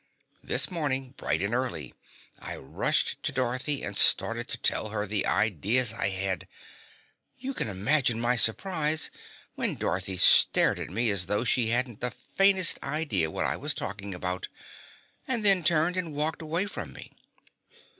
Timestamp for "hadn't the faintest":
11.69-12.79